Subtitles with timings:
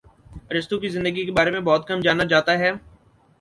[0.51, 2.71] ارسطو کی زندگی کے بارے میں بہت کم جانا جاتا ہے